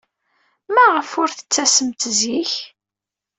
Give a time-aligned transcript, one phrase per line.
[0.73, 2.53] Maɣef ur d-tettasemt zik?